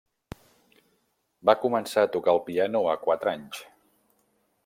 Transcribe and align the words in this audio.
Va 1.49 1.55
començar 1.65 2.05
a 2.07 2.11
tocar 2.17 2.35
el 2.37 2.43
piano 2.49 2.83
a 2.93 2.97
quatre 3.05 3.35
anys. 3.37 3.63